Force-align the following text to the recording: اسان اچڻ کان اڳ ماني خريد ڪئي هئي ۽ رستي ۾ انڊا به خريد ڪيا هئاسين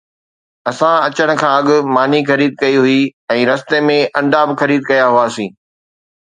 اسان 0.69 0.95
اچڻ 1.07 1.29
کان 1.41 1.51
اڳ 1.59 1.67
ماني 1.95 2.21
خريد 2.29 2.51
ڪئي 2.61 2.75
هئي 2.85 2.99
۽ 3.37 3.39
رستي 3.51 3.79
۾ 3.91 3.99
انڊا 4.21 4.41
به 4.49 4.53
خريد 4.63 4.81
ڪيا 4.89 5.05
هئاسين 5.15 5.51